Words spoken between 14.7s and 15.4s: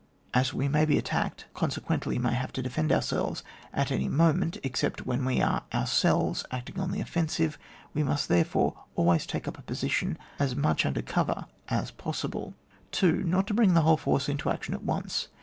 at once.